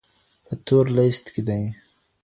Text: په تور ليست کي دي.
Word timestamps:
په 0.45 0.53
تور 0.65 0.85
ليست 0.97 1.25
کي 1.33 1.41
دي. 1.47 1.63